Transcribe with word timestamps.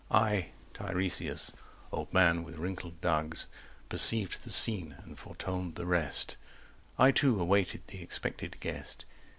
I 0.09 0.49
Tiresias, 0.73 1.53
old 1.91 2.11
man 2.11 2.43
with 2.43 2.57
wrinkled 2.57 2.99
dugs 3.01 3.45
Perceived 3.87 4.41
the 4.41 4.51
scene, 4.51 4.95
and 5.03 5.15
foretold 5.15 5.75
the 5.75 5.85
rest— 5.85 6.37
I 6.97 7.11
too 7.11 7.39
awaited 7.39 7.85
the 7.85 8.01
expected 8.01 8.59
guest. 8.61 9.05